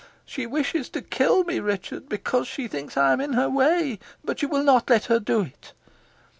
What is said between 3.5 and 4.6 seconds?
way. But you